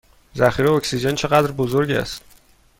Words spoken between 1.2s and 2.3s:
قدر بزرگ است؟